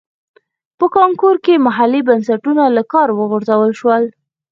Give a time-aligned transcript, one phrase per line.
[0.77, 4.03] په کانګو کې محلي بنسټونه له کاره وغورځول شول.